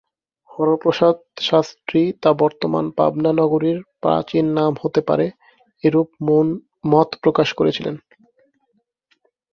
হরপ্রসাদ 0.49 1.17
শাস্ত্রী 1.41 2.01
তা 2.23 2.31
বর্তমান 2.33 2.85
পাবনা 2.97 3.31
নগরীর 3.33 3.77
প্রাচীন 4.01 4.45
নাম 4.57 4.73
হতে 4.83 5.01
পারে 5.09 5.25
এরূপ 5.83 6.09
মত 6.91 7.09
প্রকাশ 7.23 7.49
করেছিলেন। 7.53 7.95